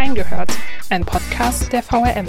[0.00, 0.50] Reingehört,
[0.88, 2.26] ein Podcast der VRM.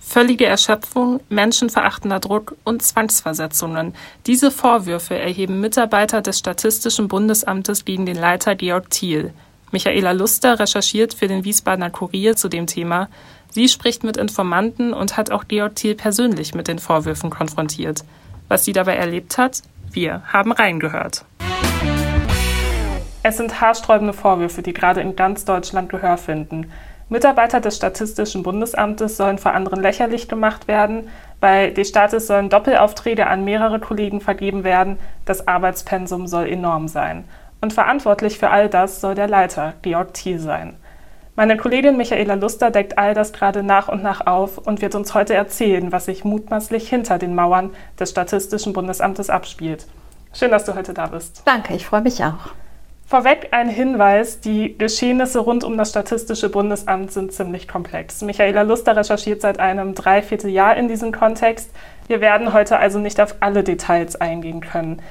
[0.00, 3.94] Völlige Erschöpfung, menschenverachtender Druck und Zwangsversetzungen.
[4.26, 9.34] Diese Vorwürfe erheben Mitarbeiter des Statistischen Bundesamtes gegen den Leiter Georg Thiel.
[9.70, 13.10] Michaela Luster recherchiert für den Wiesbadener Kurier zu dem Thema.
[13.50, 18.02] Sie spricht mit Informanten und hat auch Georg Thiel persönlich mit den Vorwürfen konfrontiert.
[18.48, 19.60] Was sie dabei erlebt hat,
[19.92, 21.26] wir haben reingehört.
[23.24, 26.72] Es sind haarsträubende Vorwürfe, die gerade in ganz Deutschland Gehör finden.
[27.08, 31.08] Mitarbeiter des Statistischen Bundesamtes sollen vor anderen lächerlich gemacht werden.
[31.40, 34.98] Bei D-Statis sollen Doppelaufträge an mehrere Kollegen vergeben werden.
[35.24, 37.24] Das Arbeitspensum soll enorm sein.
[37.60, 40.74] Und verantwortlich für all das soll der Leiter, Georg Thiel, sein.
[41.36, 45.14] Meine Kollegin Michaela Luster deckt all das gerade nach und nach auf und wird uns
[45.14, 49.86] heute erzählen, was sich mutmaßlich hinter den Mauern des Statistischen Bundesamtes abspielt.
[50.34, 51.42] Schön, dass du heute da bist.
[51.44, 52.52] Danke, ich freue mich auch.
[53.12, 58.22] Vorweg ein Hinweis, die Geschehnisse rund um das Statistische Bundesamt sind ziemlich komplex.
[58.22, 61.70] Michaela Luster recherchiert seit einem Dreivierteljahr in diesem Kontext.
[62.06, 65.02] Wir werden heute also nicht auf alle Details eingehen können.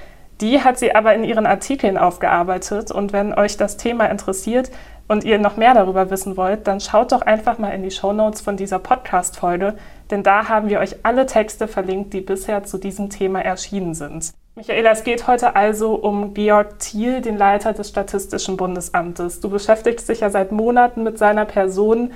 [0.42, 4.72] Die hat sie aber in ihren Artikeln aufgearbeitet und wenn euch das Thema interessiert,
[5.08, 8.14] und ihr noch mehr darüber wissen wollt, dann schaut doch einfach mal in die Show
[8.14, 9.76] Notes von dieser Podcast-Folge,
[10.10, 14.32] denn da haben wir euch alle Texte verlinkt, die bisher zu diesem Thema erschienen sind.
[14.54, 19.40] Michaela, es geht heute also um Georg Thiel, den Leiter des Statistischen Bundesamtes.
[19.40, 22.12] Du beschäftigst dich ja seit Monaten mit seiner Person.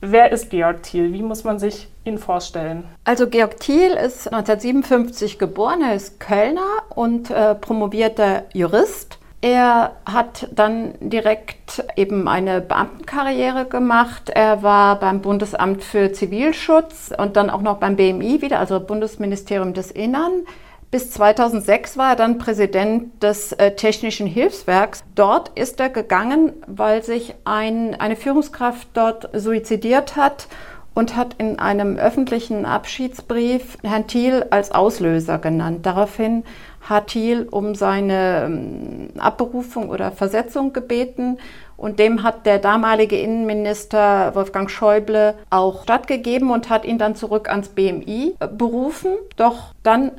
[0.00, 1.12] Wer ist Georg Thiel?
[1.12, 2.84] Wie muss man sich ihn vorstellen?
[3.04, 9.18] Also Georg Thiel ist 1957 geboren, er ist Kölner und äh, promovierter Jurist.
[9.42, 14.30] Er hat dann direkt eben eine Beamtenkarriere gemacht.
[14.30, 19.74] Er war beim Bundesamt für Zivilschutz und dann auch noch beim BMI wieder, also Bundesministerium
[19.74, 20.46] des Innern.
[20.94, 25.02] Bis 2006 war er dann Präsident des äh, Technischen Hilfswerks.
[25.16, 30.46] Dort ist er gegangen, weil sich ein, eine Führungskraft dort suizidiert hat
[30.94, 35.84] und hat in einem öffentlichen Abschiedsbrief Herrn Thiel als Auslöser genannt.
[35.84, 36.44] Daraufhin
[36.80, 41.38] hat Thiel um seine ähm, Abberufung oder Versetzung gebeten
[41.76, 47.48] und dem hat der damalige Innenminister Wolfgang Schäuble auch stattgegeben und hat ihn dann zurück
[47.48, 49.10] ans BMI äh, berufen.
[49.36, 50.12] Doch dann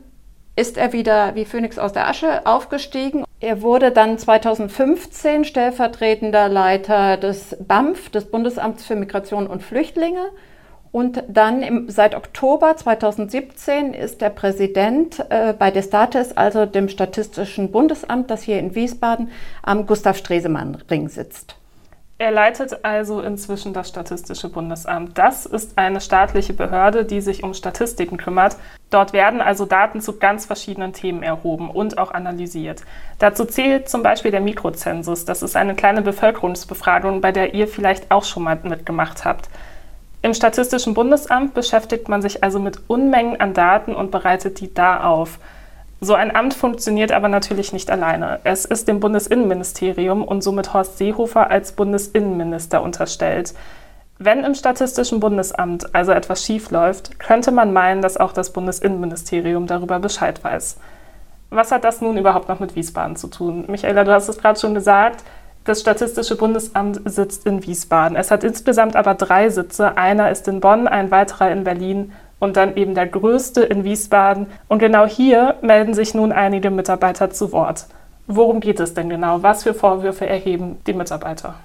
[0.55, 3.25] ist er wieder wie Phönix aus der Asche aufgestiegen.
[3.39, 10.31] Er wurde dann 2015 stellvertretender Leiter des BAMF, des Bundesamts für Migration und Flüchtlinge.
[10.91, 17.71] Und dann im, seit Oktober 2017 ist der Präsident äh, bei Destatis, also dem Statistischen
[17.71, 19.29] Bundesamt, das hier in Wiesbaden
[19.61, 21.57] am Gustav Stresemann Ring sitzt.
[22.17, 25.17] Er leitet also inzwischen das Statistische Bundesamt.
[25.17, 28.55] Das ist eine staatliche Behörde, die sich um Statistiken kümmert.
[28.89, 32.83] Dort werden also Daten zu ganz verschiedenen Themen erhoben und auch analysiert.
[33.19, 35.25] Dazu zählt zum Beispiel der Mikrozensus.
[35.25, 39.49] Das ist eine kleine Bevölkerungsbefragung, bei der ihr vielleicht auch schon mal mitgemacht habt.
[40.21, 45.03] Im Statistischen Bundesamt beschäftigt man sich also mit Unmengen an Daten und bereitet die da
[45.03, 45.37] auf.
[46.05, 48.39] So ein Amt funktioniert aber natürlich nicht alleine.
[48.43, 53.55] Es ist dem Bundesinnenministerium und somit Horst Seehofer als Bundesinnenminister unterstellt.
[54.19, 59.97] Wenn im Statistischen Bundesamt also etwas schiefläuft, könnte man meinen, dass auch das Bundesinnenministerium darüber
[59.97, 60.77] Bescheid weiß.
[61.49, 63.65] Was hat das nun überhaupt noch mit Wiesbaden zu tun?
[63.67, 65.23] Michaela, du hast es gerade schon gesagt,
[65.63, 68.15] das Statistische Bundesamt sitzt in Wiesbaden.
[68.15, 69.97] Es hat insgesamt aber drei Sitze.
[69.97, 74.47] Einer ist in Bonn, ein weiterer in Berlin und dann eben der größte in Wiesbaden.
[74.67, 77.87] Und genau hier melden sich nun einige Mitarbeiter zu Wort.
[78.27, 79.43] Worum geht es denn genau?
[79.43, 81.55] Was für Vorwürfe erheben die Mitarbeiter?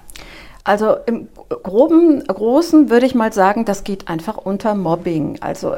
[0.63, 1.27] Also im
[1.63, 5.37] groben, großen würde ich mal sagen, das geht einfach unter Mobbing.
[5.41, 5.75] Also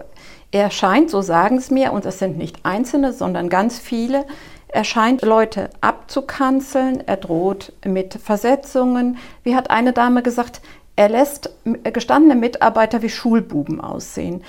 [0.51, 4.25] er scheint, so sagen es mir, und es sind nicht einzelne, sondern ganz viele,
[4.67, 9.17] er scheint Leute abzukanzeln, er droht mit Versetzungen.
[9.43, 10.61] Wie hat eine Dame gesagt,
[10.95, 11.49] er lässt
[11.83, 14.43] gestandene Mitarbeiter wie Schulbuben aussehen.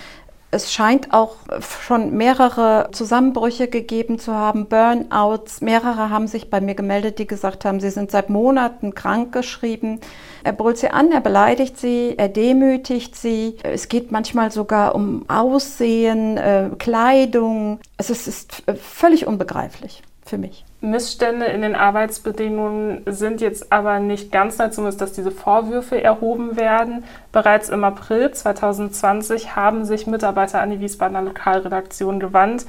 [0.55, 5.61] Es scheint auch schon mehrere Zusammenbrüche gegeben zu haben, Burnouts.
[5.61, 10.01] Mehrere haben sich bei mir gemeldet, die gesagt haben, sie sind seit Monaten krankgeschrieben.
[10.45, 13.57] Er brüllt sie an, er beleidigt sie, er demütigt sie.
[13.65, 17.81] Es geht manchmal sogar um Aussehen, äh, Kleidung.
[17.97, 20.65] Also es ist völlig unbegreiflich für mich.
[20.91, 26.57] Missstände in den Arbeitsbedingungen sind jetzt aber nicht ganz neu, zumindest dass diese Vorwürfe erhoben
[26.57, 27.05] werden.
[27.33, 32.67] Bereits im April 2020 haben sich Mitarbeiter an die Wiesbadener Lokalredaktion gewandt,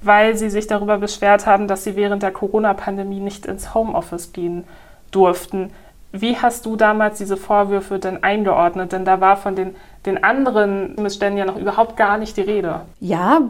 [0.00, 4.64] weil sie sich darüber beschwert haben, dass sie während der Corona-Pandemie nicht ins Homeoffice gehen
[5.10, 5.70] durften.
[6.10, 8.92] Wie hast du damals diese Vorwürfe denn eingeordnet?
[8.92, 9.76] Denn da war von den,
[10.06, 12.80] den anderen Missständen ja noch überhaupt gar nicht die Rede.
[12.98, 13.42] Ja,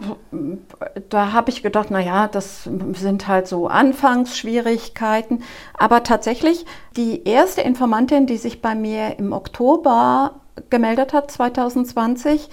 [1.09, 5.45] da habe ich gedacht, naja, das sind halt so Anfangsschwierigkeiten.
[5.77, 6.67] Aber tatsächlich,
[6.97, 10.33] die erste Informantin, die sich bei mir im Oktober
[10.69, 12.51] gemeldet hat, 2020,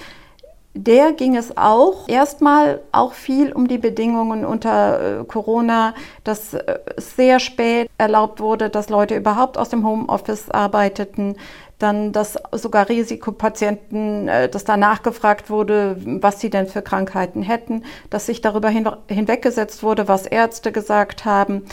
[0.76, 5.96] der ging es auch erstmal auch viel um die Bedingungen unter äh, Corona,
[6.26, 11.38] dass äh, sehr spät erlaubt wurde, dass Leute überhaupt aus dem Homeoffice arbeiteten,
[11.80, 17.84] dann dass sogar Risikopatienten, äh, dass da nachgefragt wurde, was sie denn für Krankheiten hätten,
[18.10, 21.64] dass sich darüber hin, hinweggesetzt wurde, was Ärzte gesagt haben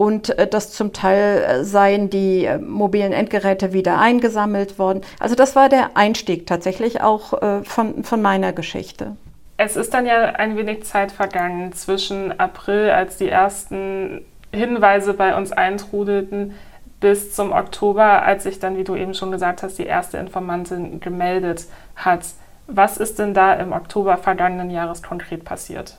[0.00, 5.02] und äh, dass zum Teil äh, seien die äh, mobilen Endgeräte wieder eingesammelt worden.
[5.18, 9.16] Also das war der Einstieg tatsächlich auch von, von meiner Geschichte.
[9.58, 15.36] Es ist dann ja ein wenig Zeit vergangen zwischen April, als die ersten Hinweise bei
[15.36, 16.54] uns eintrudelten,
[17.00, 21.00] bis zum Oktober, als sich dann, wie du eben schon gesagt hast, die erste Informantin
[21.00, 21.66] gemeldet
[21.96, 22.24] hat.
[22.66, 25.98] Was ist denn da im Oktober vergangenen Jahres konkret passiert?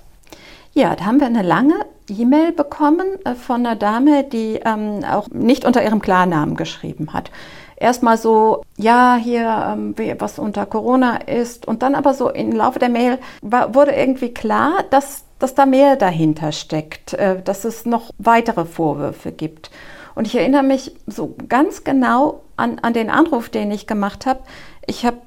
[0.74, 1.76] Ja, da haben wir eine lange
[2.08, 7.30] E-Mail bekommen äh, von einer Dame, die ähm, auch nicht unter ihrem Klarnamen geschrieben hat.
[7.76, 11.68] Erstmal so, ja, hier, ähm, was unter Corona ist.
[11.68, 15.66] Und dann aber so im Laufe der Mail war, wurde irgendwie klar, dass, dass da
[15.66, 19.72] mehr dahinter steckt, äh, dass es noch weitere Vorwürfe gibt.
[20.16, 24.42] Und ich erinnere mich so ganz genau an, an den Anruf, den ich gemacht habe.
[24.86, 25.18] Ich habe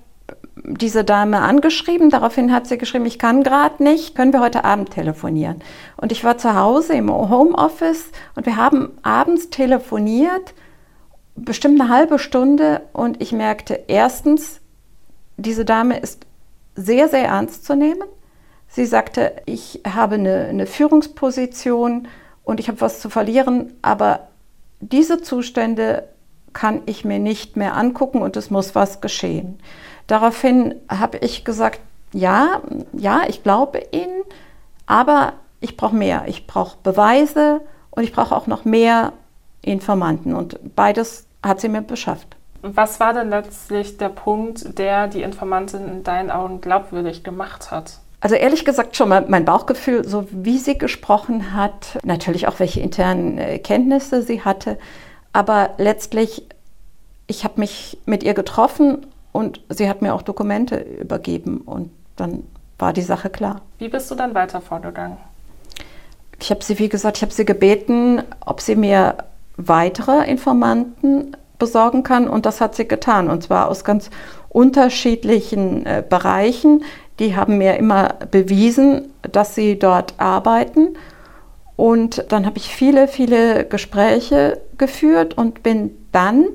[0.64, 2.10] diese Dame angeschrieben.
[2.10, 5.62] Daraufhin hat sie geschrieben, ich kann gerade nicht, können wir heute Abend telefonieren.
[5.96, 10.54] Und ich war zu Hause im Homeoffice und wir haben abends telefoniert,
[11.36, 14.60] bestimmt eine halbe Stunde und ich merkte erstens,
[15.36, 16.26] diese Dame ist
[16.76, 18.08] sehr, sehr ernst zu nehmen.
[18.68, 22.08] Sie sagte, ich habe eine, eine Führungsposition
[22.42, 24.28] und ich habe was zu verlieren, aber
[24.80, 26.08] diese Zustände
[26.52, 29.58] kann ich mir nicht mehr angucken und es muss was geschehen.
[30.06, 31.80] Daraufhin habe ich gesagt,
[32.12, 32.60] ja,
[32.92, 34.22] ja, ich glaube Ihnen,
[34.86, 36.24] aber ich brauche mehr.
[36.26, 37.60] Ich brauche Beweise
[37.90, 39.12] und ich brauche auch noch mehr
[39.62, 40.34] Informanten.
[40.34, 42.36] Und beides hat sie mir beschafft.
[42.62, 47.98] Was war denn letztlich der Punkt, der die Informantin in deinen Augen glaubwürdig gemacht hat?
[48.20, 52.80] Also ehrlich gesagt schon mal mein Bauchgefühl, so wie sie gesprochen hat, natürlich auch welche
[52.80, 54.78] internen äh, Kenntnisse sie hatte,
[55.34, 56.46] aber letztlich,
[57.26, 62.44] ich habe mich mit ihr getroffen und sie hat mir auch Dokumente übergeben und dann
[62.78, 63.62] war die Sache klar.
[63.78, 65.16] Wie bist du dann weiter vorgegangen?
[66.40, 69.16] Ich habe sie, wie gesagt, ich habe sie gebeten, ob sie mir
[69.56, 74.08] weitere Informanten besorgen kann und das hat sie getan und zwar aus ganz
[74.50, 76.84] unterschiedlichen äh, Bereichen.
[77.18, 80.96] Die haben mir immer bewiesen, dass sie dort arbeiten
[81.74, 86.46] und dann habe ich viele, viele Gespräche geführt und bin dann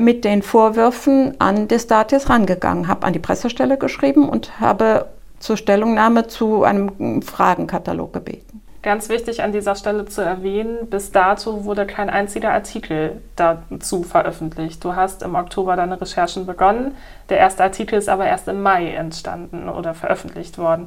[0.00, 5.06] mit den Vorwürfen an Destatis rangegangen, habe an die Pressestelle geschrieben und habe
[5.38, 8.62] zur Stellungnahme zu einem Fragenkatalog gebeten.
[8.82, 14.84] Ganz wichtig an dieser Stelle zu erwähnen, bis dato wurde kein einziger Artikel dazu veröffentlicht.
[14.84, 16.94] Du hast im Oktober deine Recherchen begonnen.
[17.28, 20.86] Der erste Artikel ist aber erst im Mai entstanden oder veröffentlicht worden.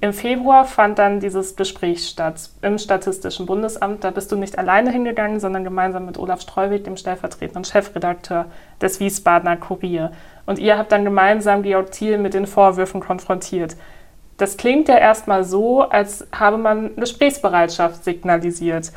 [0.00, 4.04] Im Februar fand dann dieses Gespräch statt im Statistischen Bundesamt.
[4.04, 8.46] Da bist du nicht alleine hingegangen, sondern gemeinsam mit Olaf Streuwig, dem stellvertretenden Chefredakteur
[8.80, 10.12] des Wiesbadener Kurier.
[10.46, 13.76] Und ihr habt dann gemeinsam Georg Thiel mit den Vorwürfen konfrontiert.
[14.36, 18.92] Das klingt ja erstmal so, als habe man Gesprächsbereitschaft signalisiert.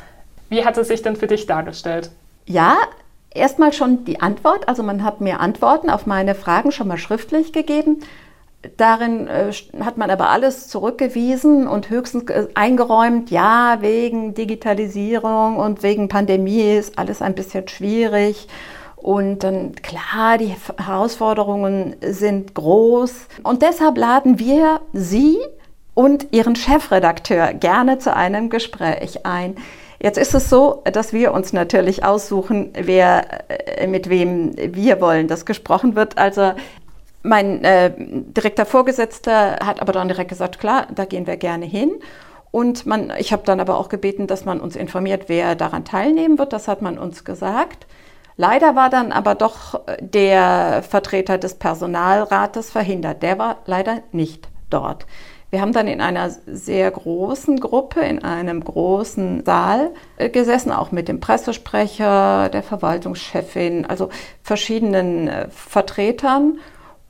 [0.50, 2.12] Wie hat es sich denn für dich dargestellt?
[2.46, 2.76] Ja,
[3.34, 4.68] erstmal schon die Antwort.
[4.68, 8.04] Also man hat mir Antworten auf meine Fragen schon mal schriftlich gegeben.
[8.76, 15.82] Darin äh, hat man aber alles zurückgewiesen und höchstens äh, eingeräumt, ja, wegen Digitalisierung und
[15.82, 18.46] wegen Pandemie ist alles ein bisschen schwierig.
[18.96, 23.26] Und dann, klar, die Herausforderungen sind groß.
[23.42, 25.38] Und deshalb laden wir Sie
[25.94, 29.56] und Ihren Chefredakteur gerne zu einem Gespräch ein.
[30.02, 35.28] Jetzt ist es so, dass wir uns natürlich aussuchen, wer, äh, mit wem wir wollen,
[35.28, 36.18] dass gesprochen wird.
[36.18, 36.54] Also
[37.22, 41.92] mein äh, direkter Vorgesetzter hat aber dann direkt gesagt, klar, da gehen wir gerne hin.
[42.50, 46.38] Und man, ich habe dann aber auch gebeten, dass man uns informiert, wer daran teilnehmen
[46.38, 46.52] wird.
[46.52, 47.86] Das hat man uns gesagt.
[48.36, 53.22] Leider war dann aber doch der Vertreter des Personalrates verhindert.
[53.22, 55.06] Der war leider nicht dort.
[55.52, 60.92] Wir haben dann in einer sehr großen Gruppe, in einem großen Saal äh, gesessen, auch
[60.92, 64.08] mit dem Pressesprecher, der Verwaltungschefin, also
[64.42, 66.58] verschiedenen äh, Vertretern.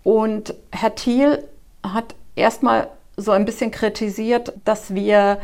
[0.03, 1.45] Und Herr Thiel
[1.83, 5.39] hat erstmal so ein bisschen kritisiert, dass wir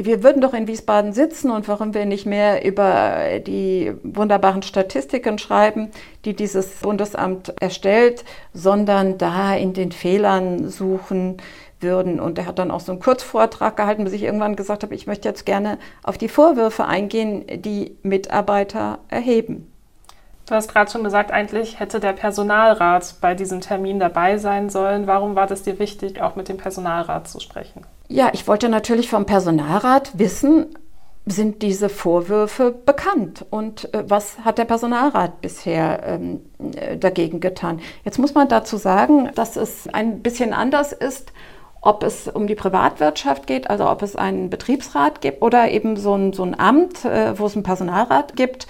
[0.00, 5.38] wir würden doch in Wiesbaden sitzen und warum wir nicht mehr über die wunderbaren Statistiken
[5.38, 5.90] schreiben,
[6.24, 8.24] die dieses Bundesamt erstellt,
[8.54, 11.38] sondern da in den Fehlern suchen
[11.80, 12.20] würden.
[12.20, 15.08] Und er hat dann auch so einen Kurzvortrag gehalten, bis ich irgendwann gesagt habe, ich
[15.08, 19.67] möchte jetzt gerne auf die Vorwürfe eingehen, die Mitarbeiter erheben.
[20.48, 25.06] Du hast gerade schon gesagt, eigentlich hätte der Personalrat bei diesem Termin dabei sein sollen.
[25.06, 27.84] Warum war das dir wichtig, auch mit dem Personalrat zu sprechen?
[28.08, 30.74] Ja, ich wollte natürlich vom Personalrat wissen,
[31.26, 36.40] sind diese Vorwürfe bekannt und äh, was hat der Personalrat bisher ähm,
[36.74, 37.80] äh, dagegen getan?
[38.04, 41.32] Jetzt muss man dazu sagen, dass es ein bisschen anders ist,
[41.82, 46.14] ob es um die Privatwirtschaft geht, also ob es einen Betriebsrat gibt oder eben so
[46.14, 48.66] ein, so ein Amt, äh, wo es einen Personalrat gibt.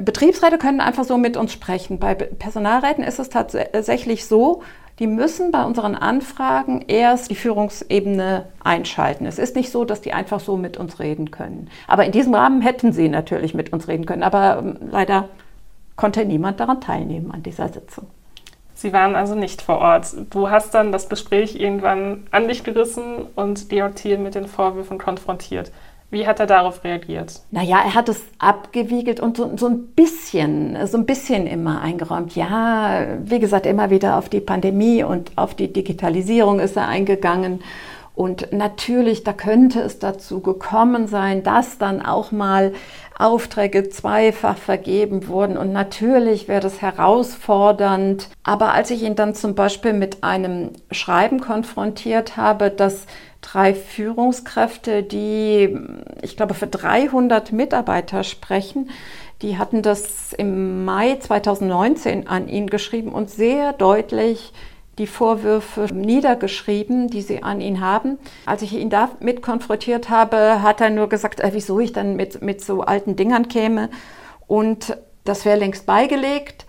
[0.00, 1.98] Betriebsräte können einfach so mit uns sprechen.
[1.98, 4.62] Bei Personalräten ist es tatsächlich so,
[5.00, 9.24] die müssen bei unseren Anfragen erst die Führungsebene einschalten.
[9.24, 11.70] Es ist nicht so, dass die einfach so mit uns reden können.
[11.88, 14.22] Aber in diesem Rahmen hätten sie natürlich mit uns reden können.
[14.22, 15.28] Aber ähm, leider
[15.96, 18.08] konnte niemand daran teilnehmen an dieser Sitzung.
[18.74, 20.06] Sie waren also nicht vor Ort.
[20.30, 25.70] Du hast dann das Gespräch irgendwann an dich gerissen und Thiel mit den Vorwürfen konfrontiert.
[26.10, 27.40] Wie hat er darauf reagiert?
[27.52, 32.34] Naja, er hat es abgewiegelt und so, so, ein bisschen, so ein bisschen immer eingeräumt.
[32.34, 37.60] Ja, wie gesagt, immer wieder auf die Pandemie und auf die Digitalisierung ist er eingegangen.
[38.16, 42.72] Und natürlich, da könnte es dazu gekommen sein, dass dann auch mal
[43.16, 45.56] Aufträge zweifach vergeben wurden.
[45.56, 48.28] Und natürlich wäre das herausfordernd.
[48.42, 53.06] Aber als ich ihn dann zum Beispiel mit einem Schreiben konfrontiert habe, das
[53.52, 55.76] drei Führungskräfte, die,
[56.22, 58.90] ich glaube, für 300 Mitarbeiter sprechen.
[59.42, 64.52] Die hatten das im Mai 2019 an ihn geschrieben und sehr deutlich
[64.98, 68.18] die Vorwürfe niedergeschrieben, die sie an ihn haben.
[68.44, 72.42] Als ich ihn damit konfrontiert habe, hat er nur gesagt, äh, wieso ich dann mit,
[72.42, 73.88] mit so alten Dingern käme.
[74.46, 76.66] Und das wäre längst beigelegt.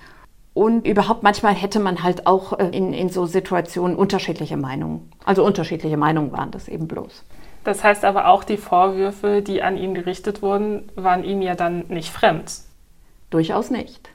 [0.53, 5.12] Und überhaupt manchmal hätte man halt auch äh, in, in so Situationen unterschiedliche Meinungen.
[5.24, 7.24] Also unterschiedliche Meinungen waren das eben bloß.
[7.63, 11.86] Das heißt aber auch, die Vorwürfe, die an ihn gerichtet wurden, waren ihm ja dann
[11.88, 12.51] nicht fremd.
[13.29, 14.10] Durchaus nicht.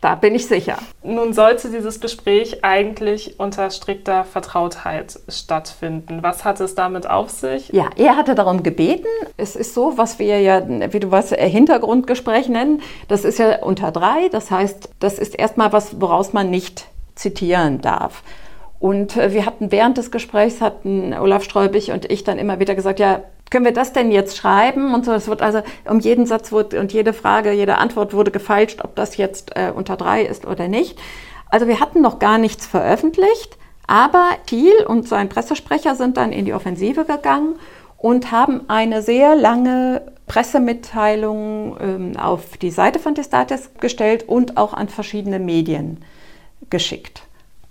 [0.00, 0.78] Da bin ich sicher.
[1.02, 6.22] Nun sollte dieses Gespräch eigentlich unter strikter Vertrautheit stattfinden.
[6.22, 7.68] Was hat es damit auf sich?
[7.68, 9.08] Ja, er hatte darum gebeten.
[9.36, 12.80] Es ist so, was wir ja, wie du weißt, Hintergrundgespräch nennen.
[13.08, 14.30] Das ist ja unter drei.
[14.30, 18.22] Das heißt, das ist erstmal was, woraus man nicht zitieren darf.
[18.78, 22.74] Und äh, wir hatten während des Gesprächs, hatten Olaf Streubig und ich dann immer wieder
[22.74, 24.94] gesagt, ja, können wir das denn jetzt schreiben?
[24.94, 28.30] Und so, es wird also um jeden Satz wurde, und jede Frage, jede Antwort wurde
[28.30, 30.98] gefeilscht, ob das jetzt äh, unter drei ist oder nicht.
[31.50, 36.44] Also wir hatten noch gar nichts veröffentlicht, aber Thiel und sein Pressesprecher sind dann in
[36.44, 37.56] die Offensive gegangen
[37.98, 44.72] und haben eine sehr lange Pressemitteilung ähm, auf die Seite von Testates gestellt und auch
[44.72, 46.04] an verschiedene Medien
[46.70, 47.22] geschickt.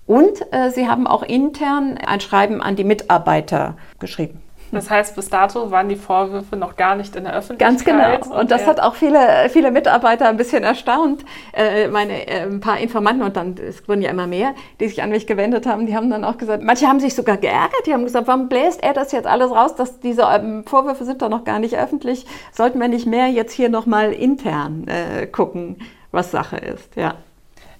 [0.05, 4.41] Und äh, sie haben auch intern ein Schreiben an die Mitarbeiter geschrieben.
[4.71, 7.67] Das heißt, bis dato waren die Vorwürfe noch gar nicht in der Öffentlichkeit.
[7.67, 8.39] Ganz genau.
[8.39, 11.25] Und, das hat auch viele, viele Mitarbeiter ein bisschen erstaunt.
[11.53, 15.01] Äh, meine, äh, ein paar Informanten und dann, es wurden ja immer mehr, die sich
[15.01, 17.93] an mich gewendet haben, die haben dann auch gesagt, manche haben sich sogar geärgert, die
[17.93, 21.29] haben gesagt, warum bläst er das jetzt alles raus, dass diese ähm, Vorwürfe sind doch
[21.29, 22.25] noch gar nicht öffentlich.
[22.51, 25.77] Sollten wir nicht mehr jetzt hier nochmal intern äh, gucken,
[26.11, 27.15] was Sache ist, ja.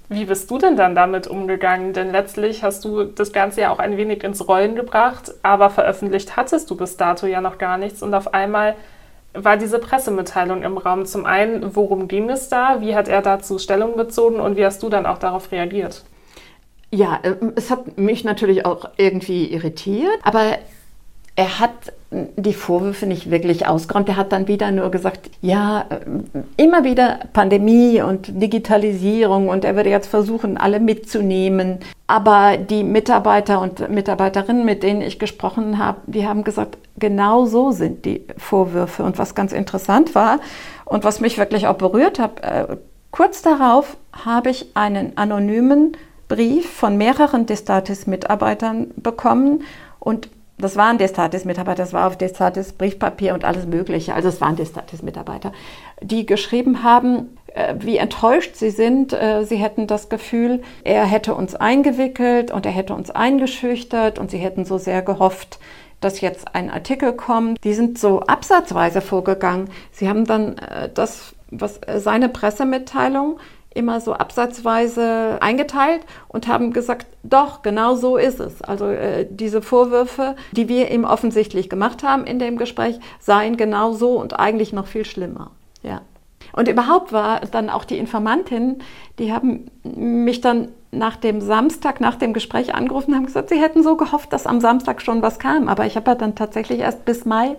[0.09, 1.93] Wie bist du denn dann damit umgegangen?
[1.93, 6.35] Denn letztlich hast du das Ganze ja auch ein wenig ins Rollen gebracht, aber veröffentlicht
[6.35, 8.75] hattest du bis dato ja noch gar nichts und auf einmal
[9.33, 11.05] war diese Pressemitteilung im Raum.
[11.05, 12.81] Zum einen, worum ging es da?
[12.81, 16.03] Wie hat er dazu Stellung bezogen und wie hast du dann auch darauf reagiert?
[16.91, 20.57] Ja, äh, es hat mich natürlich auch irgendwie irritiert, aber
[21.35, 24.09] er hat die Vorwürfe nicht wirklich ausgeräumt.
[24.09, 25.99] Er hat dann wieder nur gesagt, ja, äh,
[26.57, 31.79] immer wieder Pandemie und Digitalisierung und er würde jetzt versuchen, alle mitzunehmen.
[32.07, 37.71] Aber die Mitarbeiter und Mitarbeiterinnen, mit denen ich gesprochen habe, die haben gesagt, genau so
[37.71, 39.03] sind die Vorwürfe.
[39.03, 40.39] Und was ganz interessant war
[40.85, 42.77] und was mich wirklich auch berührt hat, äh,
[43.11, 45.95] kurz darauf habe ich einen anonymen
[46.27, 49.63] Brief von mehreren Destatis-Mitarbeitern bekommen
[49.99, 54.13] und das waren Destatis-Mitarbeiter, das war auf Destatis Briefpapier und alles Mögliche.
[54.13, 55.53] Also es waren Destatis-Mitarbeiter,
[56.01, 59.13] die geschrieben haben, äh, wie enttäuscht sie sind.
[59.13, 64.31] Äh, sie hätten das Gefühl, er hätte uns eingewickelt und er hätte uns eingeschüchtert und
[64.31, 65.59] sie hätten so sehr gehofft,
[66.01, 67.63] dass jetzt ein Artikel kommt.
[67.63, 69.69] Die sind so absatzweise vorgegangen.
[69.91, 73.39] Sie haben dann äh, das, was seine Pressemitteilung
[73.73, 78.61] immer so absatzweise eingeteilt und haben gesagt, doch, genau so ist es.
[78.61, 83.93] Also äh, diese Vorwürfe, die wir ihm offensichtlich gemacht haben in dem Gespräch, seien genau
[83.93, 85.51] so und eigentlich noch viel schlimmer.
[85.83, 86.01] Ja.
[86.53, 88.79] Und überhaupt war dann auch die Informantin,
[89.19, 93.61] die haben mich dann nach dem Samstag, nach dem Gespräch angerufen und haben gesagt, sie
[93.61, 95.67] hätten so gehofft, dass am Samstag schon was kam.
[95.67, 97.55] Aber ich habe ja dann tatsächlich erst bis Mai,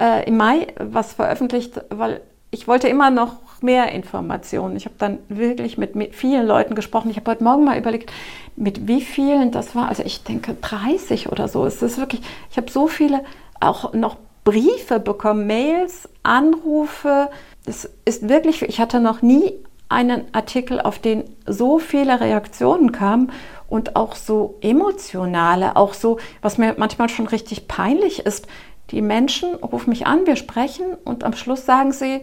[0.00, 4.76] äh, im Mai was veröffentlicht, weil ich wollte immer noch mehr Informationen.
[4.76, 7.10] Ich habe dann wirklich mit, mit vielen Leuten gesprochen.
[7.10, 8.12] Ich habe heute Morgen mal überlegt,
[8.56, 9.88] mit wie vielen das war.
[9.88, 11.64] Also ich denke 30 oder so.
[11.66, 13.24] Es ist wirklich, ich habe so viele
[13.60, 17.28] auch noch Briefe bekommen, Mails, Anrufe,
[17.66, 19.52] es ist wirklich, ich hatte noch nie
[19.90, 23.30] einen Artikel, auf den so viele Reaktionen kamen
[23.68, 28.46] und auch so emotionale, auch so, was mir manchmal schon richtig peinlich ist.
[28.90, 32.22] Die Menschen rufen mich an, wir sprechen und am Schluss sagen sie,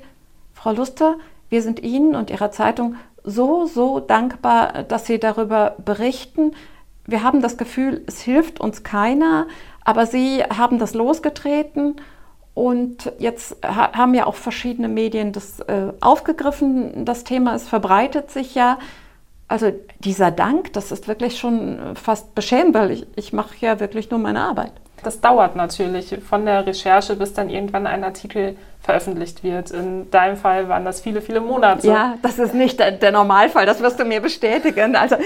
[0.65, 1.17] Frau Luster,
[1.47, 6.53] wir sind Ihnen und Ihrer Zeitung so, so dankbar, dass Sie darüber berichten.
[7.05, 9.45] Wir haben das Gefühl, es hilft uns keiner,
[9.83, 11.97] aber Sie haben das losgetreten
[12.55, 17.05] und jetzt haben ja auch verschiedene Medien das äh, aufgegriffen.
[17.05, 18.79] Das Thema, es verbreitet sich ja.
[19.47, 24.09] Also dieser Dank, das ist wirklich schon fast beschämend, weil ich, ich mache ja wirklich
[24.09, 24.71] nur meine Arbeit.
[25.03, 29.71] Das dauert natürlich von der Recherche, bis dann irgendwann ein Artikel veröffentlicht wird.
[29.71, 31.87] In deinem Fall waren das viele, viele Monate.
[31.87, 34.95] Ja, das ist nicht der, der Normalfall, das wirst du mir bestätigen.
[34.95, 35.17] Also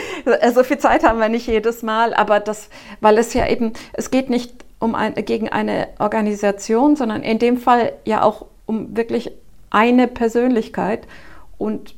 [0.53, 2.69] so viel Zeit haben wir nicht jedes Mal, aber das,
[3.01, 7.57] weil es ja eben, es geht nicht um ein, gegen eine Organisation, sondern in dem
[7.57, 9.31] Fall ja auch um wirklich
[9.69, 11.05] eine Persönlichkeit.
[11.57, 11.95] Und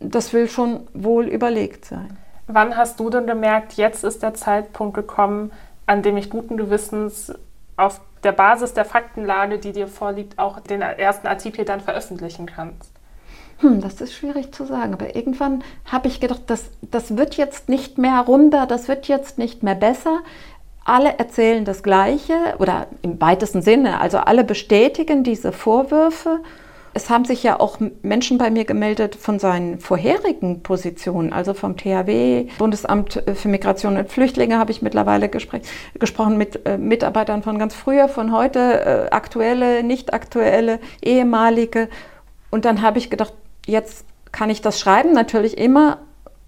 [0.00, 2.18] das will schon wohl überlegt sein.
[2.46, 5.50] Wann hast du denn gemerkt, jetzt ist der Zeitpunkt gekommen,
[5.86, 7.32] an dem ich guten Gewissens
[7.76, 12.92] auf der Basis der Faktenlage, die dir vorliegt, auch den ersten Artikel dann veröffentlichen kannst?
[13.58, 17.68] Hm, das ist schwierig zu sagen, aber irgendwann habe ich gedacht, das, das wird jetzt
[17.68, 20.20] nicht mehr runder, das wird jetzt nicht mehr besser
[20.84, 26.40] alle erzählen das Gleiche oder im weitesten Sinne, also alle bestätigen diese Vorwürfe.
[26.92, 31.76] Es haben sich ja auch Menschen bei mir gemeldet von seinen vorherigen Positionen, also vom
[31.76, 37.74] THW, Bundesamt für Migration und Flüchtlinge habe ich mittlerweile gesprochen mit äh, Mitarbeitern von ganz
[37.74, 41.88] früher, von heute, äh, aktuelle, nicht aktuelle, ehemalige.
[42.50, 43.34] Und dann habe ich gedacht,
[43.66, 45.98] jetzt kann ich das schreiben, natürlich immer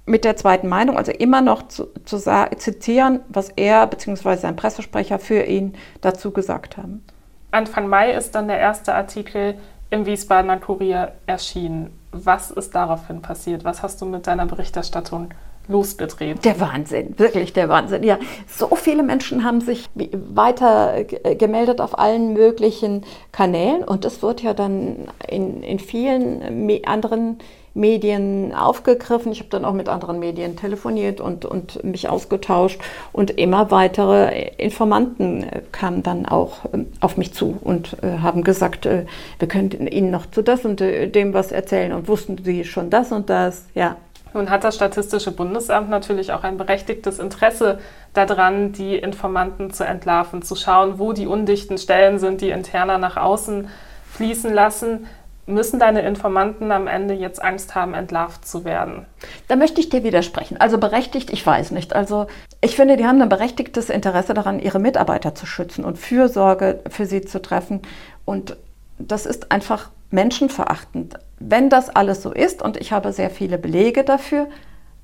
[0.07, 2.19] mit der zweiten Meinung, also immer noch zu, zu
[2.57, 4.37] zitieren, was er bzw.
[4.37, 7.05] sein Pressesprecher für ihn dazu gesagt haben.
[7.53, 9.57] Anfang Mai ist dann der erste Artikel
[9.92, 11.90] im Wiesbadener Kurier erschienen.
[12.12, 13.62] Was ist daraufhin passiert?
[13.64, 15.28] Was hast du mit deiner Berichterstattung
[15.68, 16.44] losgedreht?
[16.46, 18.02] Der Wahnsinn, wirklich der Wahnsinn.
[18.02, 24.42] Ja, so viele Menschen haben sich weiter gemeldet auf allen möglichen Kanälen und es wird
[24.42, 27.38] ja dann in, in vielen anderen
[27.75, 29.33] Medien aufgegriffen.
[29.33, 32.81] Ich habe dann auch mit anderen Medien telefoniert und, und mich ausgetauscht
[33.13, 38.45] und immer weitere Informanten äh, kamen dann auch ähm, auf mich zu und äh, haben
[38.45, 39.07] gesagt, äh,
[39.39, 43.13] wir könnten Ihnen noch zu das und dem was erzählen und wussten Sie schon das
[43.13, 43.97] und das, ja.
[44.35, 47.79] Nun hat das Statistische Bundesamt natürlich auch ein berechtigtes Interesse
[48.15, 53.19] daran, die Informanten zu entlarven, zu schauen, wo die undichten Stellen sind, die interner nach
[53.19, 53.69] außen
[54.11, 55.07] fließen lassen.
[55.46, 59.07] Müssen deine Informanten am Ende jetzt Angst haben, entlarvt zu werden?
[59.48, 60.57] Da möchte ich dir widersprechen.
[60.61, 61.94] Also berechtigt, ich weiß nicht.
[61.96, 62.28] Also
[62.61, 67.07] ich finde, die haben ein berechtigtes Interesse daran, ihre Mitarbeiter zu schützen und Fürsorge für
[67.07, 67.83] sie zu treffen.
[68.24, 68.57] Und
[68.98, 71.18] das ist einfach menschenverachtend.
[71.40, 74.46] Wenn das alles so ist, und ich habe sehr viele Belege dafür,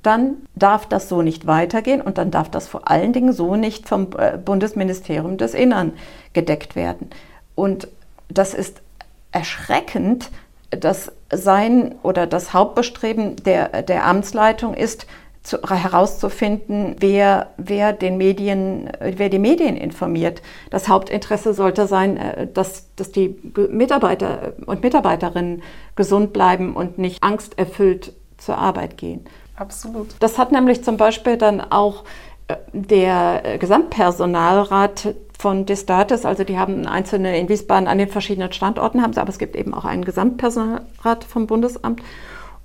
[0.02, 3.88] dann darf das so nicht weitergehen und dann darf das vor allen Dingen so nicht
[3.88, 5.92] vom äh, Bundesministerium des Innern
[6.32, 7.10] gedeckt werden.
[7.56, 7.88] Und
[8.28, 8.82] das ist
[9.32, 10.30] erschreckend,
[10.70, 15.06] dass sein oder das Hauptbestreben der, der Amtsleitung ist,
[15.42, 20.42] zu, herauszufinden, wer, wer, den Medien, wer die Medien informiert.
[20.70, 23.36] Das Hauptinteresse sollte sein, äh, dass, dass die
[23.70, 25.62] Mitarbeiter und Mitarbeiterinnen
[25.96, 29.24] gesund bleiben und nicht angsterfüllt zur Arbeit gehen.
[29.56, 30.08] Absolut.
[30.20, 32.04] Das hat nämlich zum Beispiel dann auch
[32.48, 39.02] äh, der Gesamtpersonalrat von Destatis, also die haben einzelne in Wiesbaden an den verschiedenen Standorten
[39.02, 42.02] haben sie, aber es gibt eben auch einen Gesamtpersonalrat vom Bundesamt.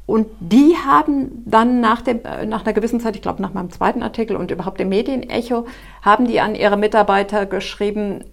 [0.06, 3.72] Und die haben dann nach, dem, äh, nach einer gewissen Zeit, ich glaube nach meinem
[3.72, 5.66] zweiten Artikel und überhaupt dem Medienecho,
[6.02, 8.26] haben die an ihre Mitarbeiter geschrieben,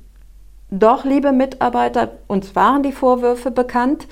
[0.70, 4.06] doch, liebe Mitarbeiter, uns waren die Vorwürfe bekannt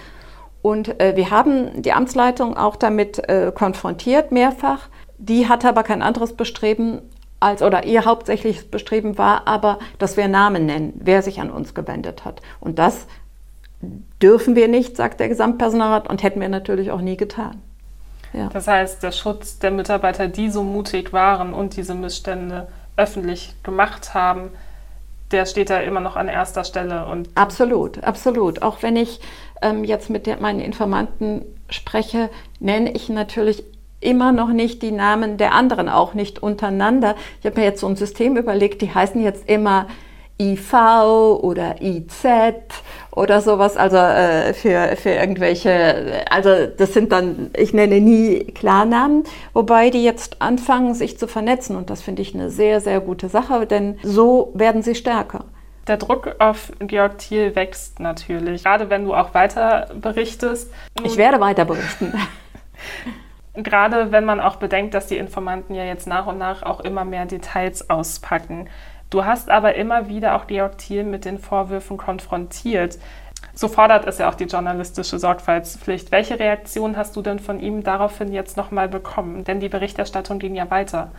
[0.61, 4.89] und äh, wir haben die Amtsleitung auch damit äh, konfrontiert mehrfach.
[5.19, 7.01] Die hatte aber kein anderes Bestreben,
[7.41, 11.75] als oder ihr hauptsächliches Bestreben war aber, dass wir Namen nennen, wer sich an uns
[11.75, 12.43] gewendet hat.
[12.61, 13.07] Und das
[14.21, 17.63] dürfen wir nicht, sagt der Gesamtpersonalrat, und hätten wir natürlich auch nie getan.
[18.33, 18.49] Ja.
[18.53, 24.15] Das heißt, der Schutz der Mitarbeiter, die so mutig waren und diese Missstände öffentlich gemacht
[24.15, 24.51] haben,
[25.31, 27.07] der steht da immer noch an erster Stelle.
[27.07, 28.63] Und absolut, absolut.
[28.63, 29.21] Auch wenn ich
[29.63, 33.63] ähm, jetzt mit der, meinen Informanten spreche, nenne ich natürlich
[34.01, 37.15] immer noch nicht die Namen der anderen, auch nicht untereinander.
[37.41, 39.87] Ich habe mir jetzt so ein System überlegt, die heißen jetzt immer
[40.41, 40.73] IV
[41.43, 42.25] oder IZ
[43.11, 49.25] oder sowas, also äh, für, für irgendwelche, also das sind dann, ich nenne nie Klarnamen,
[49.53, 53.29] wobei die jetzt anfangen, sich zu vernetzen und das finde ich eine sehr, sehr gute
[53.29, 55.45] Sache, denn so werden sie stärker.
[55.89, 60.71] Der Druck auf Georg Thiel wächst natürlich, gerade wenn du auch weiter berichtest.
[61.03, 62.13] Ich werde weiter berichten.
[63.65, 67.05] gerade wenn man auch bedenkt, dass die Informanten ja jetzt nach und nach auch immer
[67.05, 68.69] mehr Details auspacken.
[69.11, 72.99] Du hast aber immer wieder auch Georg Thiel mit den Vorwürfen konfrontiert.
[73.55, 76.13] So fordert es ja auch die journalistische Sorgfaltspflicht.
[76.13, 79.45] Welche Reaktion hast du denn von ihm daraufhin jetzt nochmal bekommen?
[79.45, 81.11] Denn die Berichterstattung ging ja weiter.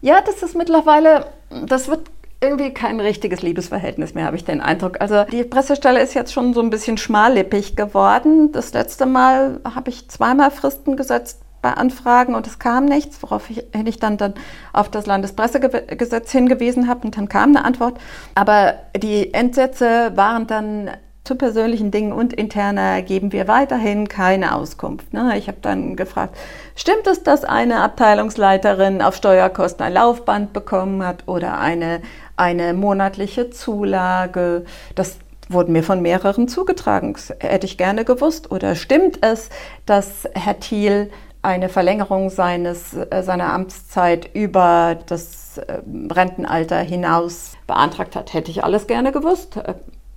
[0.00, 1.26] Ja, das ist mittlerweile,
[1.66, 2.10] das wird
[2.40, 5.00] irgendwie kein richtiges Liebesverhältnis mehr, habe ich den Eindruck.
[5.00, 8.52] Also die Pressestelle ist jetzt schon so ein bisschen schmallippig geworden.
[8.52, 13.50] Das letzte Mal habe ich zweimal Fristen gesetzt bei Anfragen und es kam nichts, worauf
[13.50, 14.34] ich, dann, dann
[14.72, 17.98] auf das Landespressegesetz hingewiesen habe und dann kam eine Antwort.
[18.36, 20.90] Aber die Endsätze waren dann
[21.24, 25.12] zu persönlichen Dingen und interner geben wir weiterhin keine Auskunft.
[25.12, 25.36] Ne?
[25.36, 26.36] Ich habe dann gefragt,
[26.76, 32.00] stimmt es, dass eine Abteilungsleiterin auf Steuerkosten ein Laufband bekommen hat oder eine,
[32.36, 34.66] eine monatliche Zulage?
[34.94, 37.12] Das wurden mir von mehreren zugetragen.
[37.14, 38.50] Das hätte ich gerne gewusst.
[38.50, 39.48] Oder stimmt es,
[39.84, 41.10] dass Herr Thiel
[41.42, 45.78] eine Verlängerung seines, äh, seiner Amtszeit über das äh,
[46.10, 49.56] Rentenalter hinaus beantragt hat, hätte ich alles gerne gewusst.
[49.56, 49.74] Äh,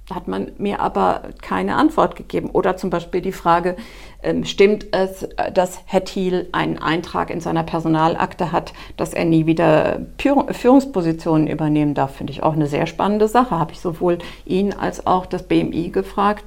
[0.09, 2.49] hat man mir aber keine Antwort gegeben.
[2.49, 3.75] Oder zum Beispiel die Frage,
[4.23, 9.45] ähm, stimmt es, dass Herr Thiel einen Eintrag in seiner Personalakte hat, dass er nie
[9.45, 12.15] wieder Führungspositionen übernehmen darf?
[12.15, 13.59] Finde ich auch eine sehr spannende Sache.
[13.59, 16.45] Habe ich sowohl ihn als auch das BMI gefragt.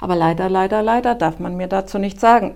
[0.00, 2.54] Aber leider, leider, leider darf man mir dazu nichts sagen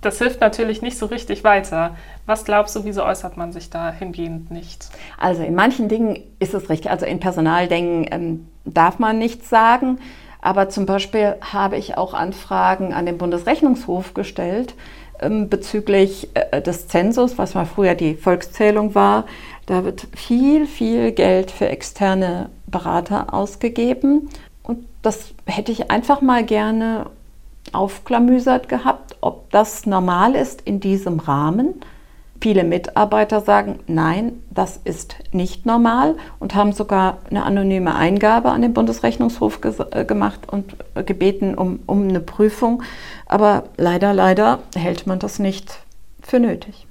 [0.00, 1.96] das hilft natürlich nicht so richtig weiter.
[2.26, 4.88] Was glaubst du, wieso äußert man sich da hingehend nicht?
[5.18, 6.90] Also in manchen Dingen ist es richtig.
[6.90, 9.98] Also in Personaldingen ähm, darf man nichts sagen.
[10.40, 14.74] Aber zum Beispiel habe ich auch Anfragen an den Bundesrechnungshof gestellt
[15.20, 19.24] ähm, bezüglich äh, des Zensus, was mal früher die Volkszählung war.
[19.66, 24.28] Da wird viel, viel Geld für externe Berater ausgegeben.
[24.62, 27.06] Und das hätte ich einfach mal gerne
[27.74, 31.74] aufklamüsert gehabt, ob das normal ist in diesem Rahmen.
[32.40, 38.62] Viele Mitarbeiter sagen, nein, das ist nicht normal und haben sogar eine anonyme Eingabe an
[38.62, 39.58] den Bundesrechnungshof
[39.90, 42.84] äh, gemacht und gebeten um, um eine Prüfung.
[43.26, 45.80] Aber leider, leider hält man das nicht
[46.22, 46.86] für nötig.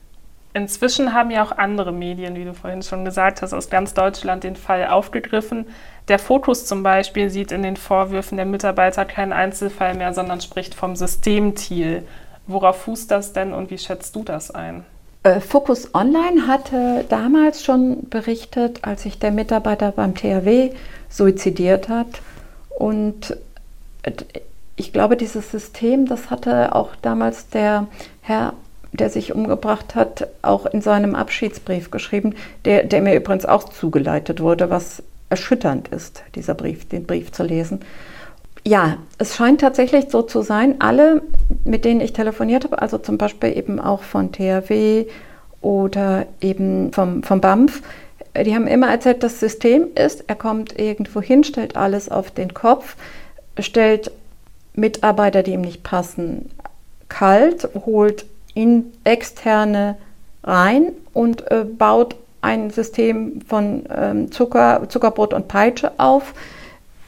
[0.54, 4.44] Inzwischen haben ja auch andere Medien, wie du vorhin schon gesagt hast, aus ganz Deutschland
[4.44, 5.68] den Fall aufgegriffen.
[6.08, 10.74] Der Fokus zum Beispiel sieht in den Vorwürfen der Mitarbeiter keinen Einzelfall mehr, sondern spricht
[10.74, 12.04] vom Systemziel.
[12.48, 14.86] Worauf fußt das denn und wie schätzt du das ein?
[15.24, 20.72] Äh, Focus Online hatte damals schon berichtet, als sich der Mitarbeiter beim THW
[21.10, 22.22] suizidiert hat.
[22.78, 23.36] Und
[24.04, 24.14] äh,
[24.78, 27.88] ich glaube, dieses System, das hatte auch damals der
[28.22, 28.54] Herr
[28.94, 34.40] der sich umgebracht hat, auch in seinem Abschiedsbrief geschrieben, der, der mir übrigens auch zugeleitet
[34.40, 37.82] wurde, was erschütternd ist, dieser Brief, den Brief zu lesen.
[38.64, 41.22] Ja, es scheint tatsächlich so zu sein, alle,
[41.64, 45.06] mit denen ich telefoniert habe, also zum Beispiel eben auch von THW
[45.62, 47.82] oder eben vom, vom BAMF,
[48.36, 52.54] die haben immer erzählt, das System ist, er kommt irgendwo hin, stellt alles auf den
[52.54, 52.96] Kopf,
[53.60, 54.12] stellt
[54.74, 56.50] Mitarbeiter, die ihm nicht passen,
[57.10, 59.98] kalt, holt in externe
[60.44, 62.16] rein und äh, baut
[62.48, 66.34] ein System von ähm, Zucker, Zuckerbrot und Peitsche auf.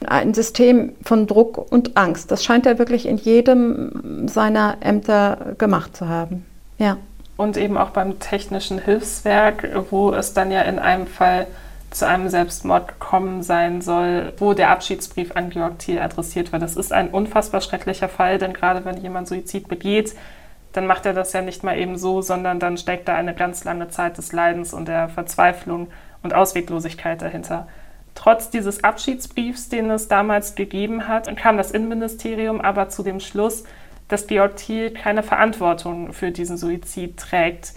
[0.06, 2.30] Ein System von Druck und Angst.
[2.30, 6.46] Das scheint er wirklich in jedem seiner Ämter gemacht zu haben.
[6.78, 6.96] Ja.
[7.36, 11.46] Und eben auch beim technischen Hilfswerk, wo es dann ja in einem Fall
[11.90, 16.60] zu einem Selbstmord gekommen sein soll, wo der Abschiedsbrief an Georg Thiel adressiert war.
[16.60, 20.14] Das ist ein unfassbar schrecklicher Fall, denn gerade wenn jemand Suizid begeht,
[20.72, 23.64] dann macht er das ja nicht mal eben so, sondern dann steckt da eine ganz
[23.64, 25.88] lange Zeit des Leidens und der Verzweiflung
[26.22, 27.66] und Ausweglosigkeit dahinter.
[28.14, 33.64] Trotz dieses Abschiedsbriefs, den es damals gegeben hat, kam das Innenministerium aber zu dem Schluss,
[34.08, 37.72] dass Georg Thiel keine Verantwortung für diesen Suizid trägt.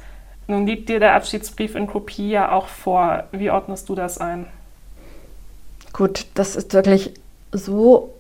[0.48, 3.26] Nun liegt dir der Abschiedsbrief in Kopie ja auch vor.
[3.32, 4.48] Wie ordnest du das ein?
[5.94, 7.14] Gut, das ist wirklich
[7.52, 8.14] so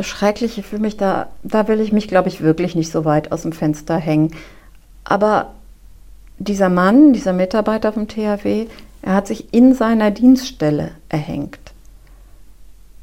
[0.00, 0.58] schrecklich.
[0.58, 3.42] Ich will mich da, da will ich mich, glaube ich, wirklich nicht so weit aus
[3.42, 4.34] dem Fenster hängen.
[5.04, 5.54] Aber
[6.38, 8.66] dieser Mann, dieser Mitarbeiter vom THW,
[9.02, 11.58] er hat sich in seiner Dienststelle erhängt.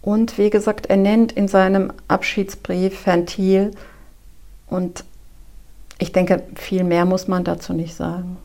[0.02, 3.72] Und wie gesagt, er nennt in seinem Abschiedsbrief Herrn Thiel
[4.68, 5.04] und
[5.98, 8.38] ich denke, viel mehr muss man dazu nicht sagen.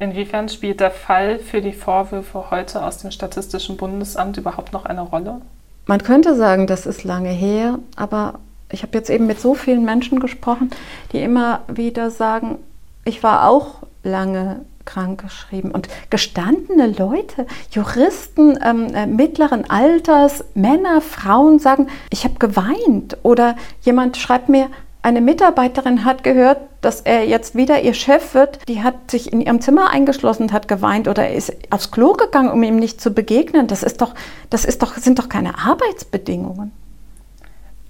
[0.00, 5.02] Inwiefern spielt der Fall für die Vorwürfe heute aus dem Statistischen Bundesamt überhaupt noch eine
[5.02, 5.40] Rolle?
[5.88, 9.86] Man könnte sagen, das ist lange her, aber ich habe jetzt eben mit so vielen
[9.86, 10.70] Menschen gesprochen,
[11.12, 12.58] die immer wieder sagen,
[13.06, 15.70] ich war auch lange krankgeschrieben.
[15.70, 23.16] Und gestandene Leute, Juristen ähm, äh, mittleren Alters, Männer, Frauen sagen, ich habe geweint.
[23.22, 24.68] Oder jemand schreibt mir,
[25.00, 28.60] eine Mitarbeiterin hat gehört, dass er jetzt wieder ihr Chef wird.
[28.68, 32.50] Die hat sich in ihrem Zimmer eingeschlossen und hat geweint oder ist aufs Klo gegangen,
[32.50, 33.66] um ihm nicht zu begegnen.
[33.66, 34.14] Das ist doch,
[34.50, 36.72] das ist doch, sind doch keine Arbeitsbedingungen.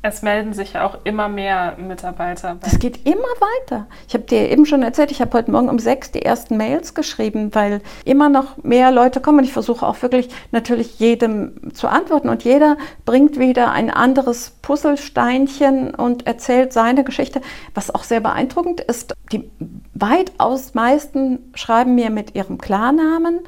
[0.01, 2.57] Es melden sich ja auch immer mehr Mitarbeiter.
[2.61, 3.89] Das geht immer weiter.
[4.07, 6.95] Ich habe dir eben schon erzählt, ich habe heute Morgen um sechs die ersten Mails
[6.95, 9.39] geschrieben, weil immer noch mehr Leute kommen.
[9.39, 12.29] Und ich versuche auch wirklich natürlich jedem zu antworten.
[12.29, 17.41] Und jeder bringt wieder ein anderes Puzzlesteinchen und erzählt seine Geschichte.
[17.75, 19.51] Was auch sehr beeindruckend ist, die
[19.95, 23.41] weitaus meisten schreiben mir mit ihrem Klarnamen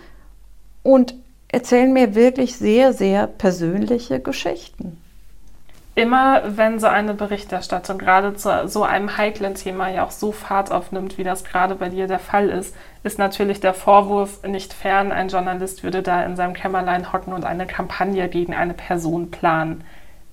[0.82, 1.14] und
[1.46, 4.99] erzählen mir wirklich sehr, sehr persönliche Geschichten
[5.94, 10.70] immer, wenn so eine Berichterstattung gerade zu so einem heiklen Thema ja auch so Fahrt
[10.70, 15.12] aufnimmt, wie das gerade bei dir der Fall ist, ist natürlich der Vorwurf nicht fern,
[15.12, 19.84] ein Journalist würde da in seinem Kämmerlein hocken und eine Kampagne gegen eine Person planen.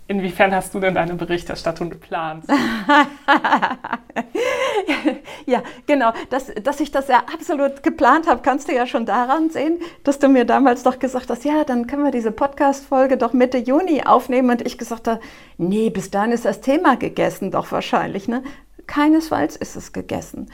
[0.10, 2.46] Inwiefern hast du denn deine Berichterstattung geplant?
[5.46, 6.14] ja, genau.
[6.30, 10.20] Dass, dass ich das ja absolut geplant habe, kannst du ja schon daran sehen, dass
[10.20, 14.04] du mir damals doch gesagt hast, ja, dann können wir diese Podcast-Folge doch Mitte Juni
[14.04, 14.50] aufnehmen.
[14.50, 15.20] Und ich gesagt habe,
[15.58, 18.30] nee, bis dahin ist das Thema gegessen, doch wahrscheinlich.
[18.30, 18.44] Ne?
[18.86, 20.50] Keinesfalls ist es gegessen.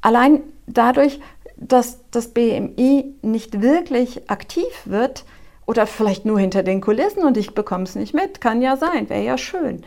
[0.00, 1.20] Allein dadurch,
[1.56, 5.24] dass das BMI nicht wirklich aktiv wird,
[5.66, 8.40] oder vielleicht nur hinter den Kulissen und ich bekomme es nicht mit.
[8.40, 9.82] Kann ja sein, wäre ja schön.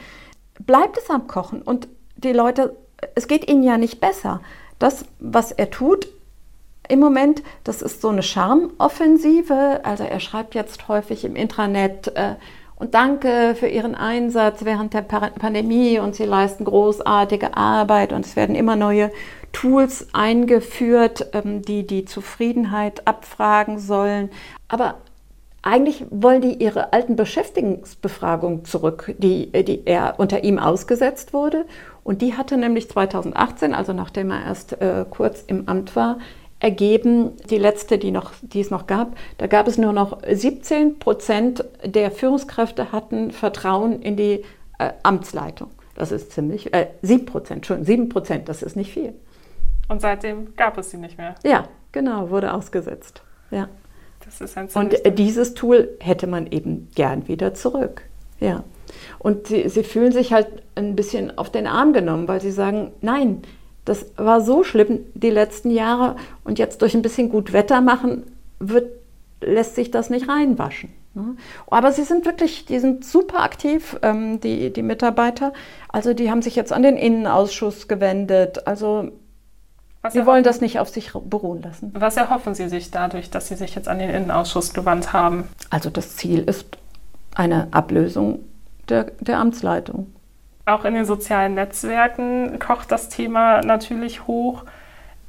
[0.60, 2.76] Bleibt es am Kochen und die Leute,
[3.16, 4.42] es geht ihnen ja nicht besser.
[4.80, 6.08] Das, was er tut
[6.88, 9.82] im Moment, das ist so eine Charmoffensive.
[9.84, 12.36] Also er schreibt jetzt häufig im Intranet äh,
[12.76, 18.36] und danke für Ihren Einsatz während der Pandemie und Sie leisten großartige Arbeit und es
[18.36, 19.12] werden immer neue
[19.52, 24.30] Tools eingeführt, ähm, die die Zufriedenheit abfragen sollen.
[24.68, 24.96] Aber
[25.62, 31.66] eigentlich wollen die ihre alten Beschäftigungsbefragung zurück, die, die er unter ihm ausgesetzt wurde.
[32.04, 36.20] Und die hatte nämlich 2018, also nachdem er erst äh, kurz im Amt war,
[36.60, 41.00] ergeben, die letzte, die, noch, die es noch gab, da gab es nur noch 17
[41.00, 44.44] Prozent der Führungskräfte hatten Vertrauen in die
[44.80, 45.70] äh, Amtsleitung.
[45.96, 49.14] Das ist ziemlich, äh, 7 Prozent, schon 7 Prozent, das ist nicht viel.
[49.88, 51.36] Und seitdem gab es sie nicht mehr.
[51.44, 53.22] Ja, genau, wurde ausgesetzt.
[53.52, 53.68] Ja.
[54.74, 58.04] Und dieses Tool hätte man eben gern wieder zurück.
[58.40, 58.64] Ja.
[59.20, 62.92] Und sie, sie fühlen sich halt ein bisschen auf den Arm genommen, weil sie sagen,
[63.02, 63.42] nein,
[63.86, 68.24] das war so schlimm die letzten Jahre und jetzt durch ein bisschen gut Wetter machen
[68.60, 68.92] wird,
[69.42, 70.90] lässt sich das nicht reinwaschen.
[71.14, 71.36] Ne?
[71.68, 75.54] Aber sie sind wirklich, die sind super aktiv, ähm, die, die Mitarbeiter.
[75.90, 78.68] Also die haben sich jetzt an den Innenausschuss gewendet.
[78.68, 79.12] Also
[80.02, 81.92] was Sie wollen das nicht auf sich beruhen lassen.
[81.94, 85.48] Was erhoffen Sie sich dadurch, dass Sie sich jetzt an den Innenausschuss gewandt haben?
[85.70, 86.78] Also das Ziel ist
[87.36, 88.40] eine Ablösung
[88.90, 90.14] der, der Amtsleitung.
[90.66, 94.64] Auch in den sozialen Netzwerken kocht das Thema natürlich hoch.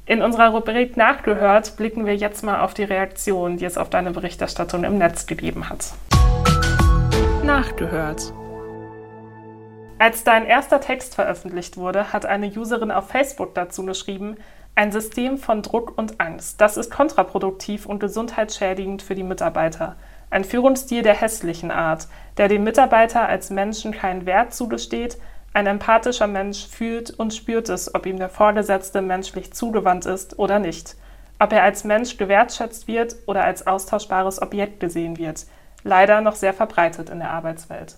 [0.05, 4.11] In unserer Rubrik Nachgehört blicken wir jetzt mal auf die Reaktion, die es auf deine
[4.11, 5.93] Berichterstattung im Netz gegeben hat.
[7.43, 8.33] Nachgehört.
[9.97, 14.37] Als dein erster Text veröffentlicht wurde, hat eine Userin auf Facebook dazu geschrieben,
[14.79, 16.61] ein System von Druck und Angst.
[16.61, 19.97] Das ist kontraproduktiv und gesundheitsschädigend für die Mitarbeiter.
[20.29, 25.17] Ein Führungsstil der hässlichen Art, der dem Mitarbeiter als Menschen keinen Wert zugesteht.
[25.51, 30.59] Ein empathischer Mensch fühlt und spürt es, ob ihm der Vorgesetzte menschlich zugewandt ist oder
[30.59, 30.95] nicht.
[31.39, 35.45] Ob er als Mensch gewertschätzt wird oder als austauschbares Objekt gesehen wird.
[35.83, 37.97] Leider noch sehr verbreitet in der Arbeitswelt.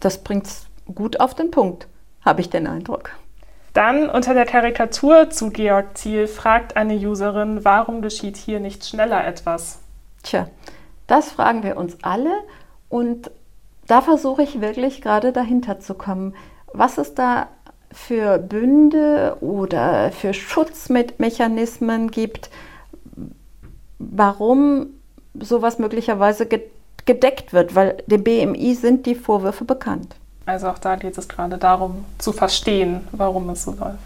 [0.00, 1.88] Das bringt es gut auf den Punkt,
[2.26, 3.12] habe ich den Eindruck.
[3.72, 9.24] Dann unter der Karikatur zu Georg Thiel fragt eine Userin, warum geschieht hier nicht schneller
[9.24, 9.78] etwas?
[10.22, 10.48] Tja,
[11.06, 12.32] das fragen wir uns alle
[12.88, 13.30] und
[13.86, 16.34] da versuche ich wirklich gerade dahinter zu kommen.
[16.72, 17.48] Was es da
[17.92, 22.50] für Bünde oder für Schutzmechanismen gibt,
[23.98, 24.88] warum
[25.34, 26.46] sowas möglicherweise
[27.04, 30.16] gedeckt wird, weil dem BMI sind die Vorwürfe bekannt.
[30.50, 33.98] Also auch da geht es gerade darum zu verstehen, warum es so läuft.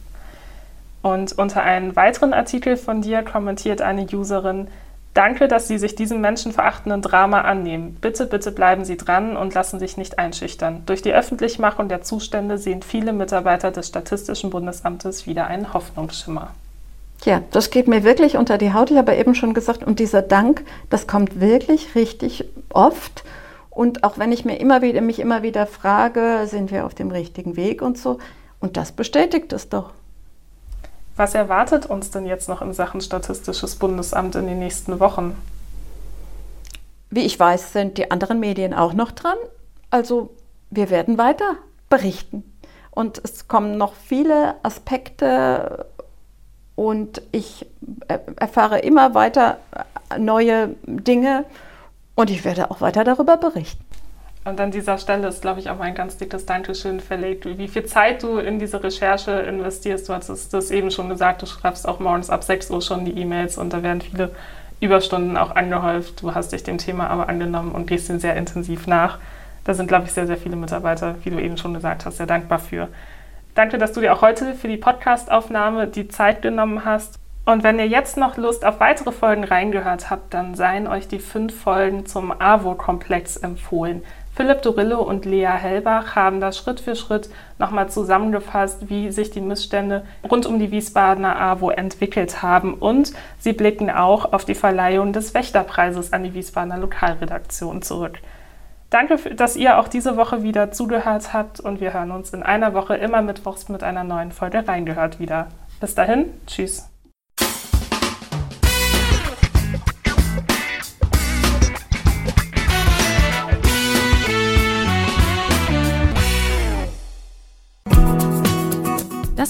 [1.00, 4.68] Und unter einen weiteren Artikel von dir kommentiert eine Userin,
[5.14, 7.96] Danke, dass Sie sich diesem menschenverachtenden Drama annehmen.
[8.00, 10.82] Bitte, bitte bleiben Sie dran und lassen sich nicht einschüchtern.
[10.86, 16.50] Durch die Öffentlichmachung der Zustände sehen viele Mitarbeiter des Statistischen Bundesamtes wieder einen Hoffnungsschimmer.
[17.24, 18.90] Ja, das geht mir wirklich unter die Haut.
[18.90, 23.22] Ich habe eben schon gesagt, und dieser Dank, das kommt wirklich richtig oft.
[23.74, 27.10] Und auch wenn ich mir immer wieder, mich immer wieder frage, sind wir auf dem
[27.10, 28.18] richtigen Weg und so.
[28.60, 29.90] Und das bestätigt es doch.
[31.16, 35.36] Was erwartet uns denn jetzt noch in Sachen Statistisches Bundesamt in den nächsten Wochen?
[37.10, 39.36] Wie ich weiß, sind die anderen Medien auch noch dran.
[39.90, 40.30] Also
[40.70, 41.56] wir werden weiter
[41.88, 42.44] berichten.
[42.90, 45.86] Und es kommen noch viele Aspekte
[46.76, 47.66] und ich
[48.36, 49.58] erfahre immer weiter
[50.18, 51.44] neue Dinge
[52.14, 53.84] und ich werde auch weiter darüber berichten.
[54.44, 57.86] Und an dieser Stelle ist, glaube ich, auch ein ganz dickes Dankeschön verlegt, wie viel
[57.86, 60.06] Zeit du in diese Recherche investierst.
[60.08, 63.18] Du hast das eben schon gesagt, du schreibst auch morgens ab 6 Uhr schon die
[63.18, 64.32] E-Mails und da werden viele
[64.80, 66.20] Überstunden auch angehäuft.
[66.20, 69.18] Du hast dich dem Thema aber angenommen und gehst den sehr intensiv nach.
[69.64, 72.26] Da sind, glaube ich, sehr, sehr viele Mitarbeiter, wie du eben schon gesagt hast, sehr
[72.26, 72.88] dankbar für.
[73.54, 77.18] Danke, dass du dir auch heute für die Podcastaufnahme die Zeit genommen hast.
[77.44, 81.18] Und wenn ihr jetzt noch Lust auf weitere Folgen reingehört habt, dann seien euch die
[81.18, 84.02] fünf Folgen zum AWO-Komplex empfohlen.
[84.34, 87.28] Philipp Dorillo und Lea Hellbach haben das Schritt für Schritt
[87.58, 92.74] nochmal zusammengefasst, wie sich die Missstände rund um die Wiesbadener AWO entwickelt haben.
[92.74, 98.18] Und sie blicken auch auf die Verleihung des Wächterpreises an die Wiesbadener Lokalredaktion zurück.
[98.90, 102.74] Danke, dass ihr auch diese Woche wieder zugehört habt und wir hören uns in einer
[102.74, 105.48] Woche immer mittwochs mit einer neuen Folge reingehört wieder.
[105.80, 106.93] Bis dahin, tschüss.